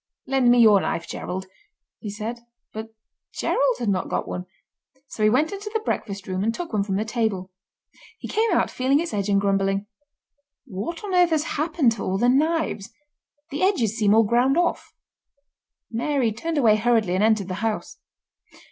"Lend 0.25 0.49
me 0.49 0.57
your 0.57 0.81
knife, 0.81 1.07
Gerald," 1.07 1.45
he 1.99 2.09
said. 2.09 2.39
But 2.73 2.87
Gerald 3.35 3.75
had 3.77 3.89
not 3.89 4.09
got 4.09 4.27
one, 4.27 4.47
so 5.05 5.21
he 5.21 5.29
went 5.29 5.51
into 5.51 5.69
the 5.71 5.79
breakfast 5.79 6.27
room 6.27 6.43
and 6.43 6.51
took 6.51 6.73
one 6.73 6.81
from 6.83 6.95
the 6.95 7.05
table. 7.05 7.51
He 8.17 8.27
came 8.27 8.51
out 8.51 8.71
feeling 8.71 8.99
its 8.99 9.13
edge 9.13 9.29
and 9.29 9.39
grumbling. 9.39 9.85
"What 10.65 11.03
on 11.03 11.13
earth 11.13 11.29
has 11.29 11.43
happened 11.43 11.91
to 11.91 12.03
all 12.03 12.17
the 12.17 12.29
knives—the 12.29 13.61
edges 13.61 13.95
seem 13.95 14.15
all 14.15 14.23
ground 14.23 14.57
off?" 14.57 14.91
Mary 15.91 16.31
turned 16.31 16.57
away 16.57 16.77
hurriedly 16.77 17.13
and 17.13 17.23
entered 17.23 17.47
the 17.47 17.53
house. 17.61 17.97